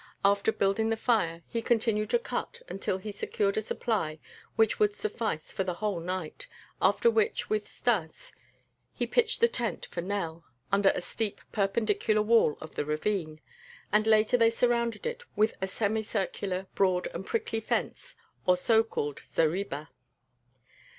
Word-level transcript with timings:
After 0.25 0.51
building 0.51 0.89
the 0.89 0.97
fire, 0.97 1.43
he 1.47 1.61
continued 1.61 2.09
to 2.09 2.17
cut 2.17 2.63
until 2.67 2.97
he 2.97 3.11
secured 3.11 3.55
a 3.55 3.61
supply 3.61 4.17
which 4.55 4.79
would 4.79 4.95
suffice 4.95 5.53
for 5.53 5.63
the 5.63 5.75
whole 5.75 5.99
night, 5.99 6.47
after 6.81 7.11
which 7.11 7.51
with 7.51 7.67
Stas 7.71 8.33
he 8.95 9.05
pitched 9.05 9.41
the 9.41 9.47
tent 9.47 9.85
for 9.85 10.01
Nell, 10.01 10.43
under 10.71 10.89
a 10.95 11.01
steep 11.01 11.39
perpendicular 11.51 12.23
wall 12.23 12.57
of 12.61 12.73
the 12.73 12.83
ravine, 12.83 13.41
and 13.91 14.07
later 14.07 14.37
they 14.37 14.49
surrounded 14.49 15.05
it 15.05 15.21
with 15.35 15.53
a 15.61 15.67
semi 15.67 16.01
circular, 16.01 16.65
broad 16.73 17.05
and 17.13 17.23
prickly 17.27 17.59
fence, 17.59 18.15
or 18.47 18.55
a 18.55 18.57
so 18.57 18.83
called 18.83 19.21
zareba. 19.23 19.89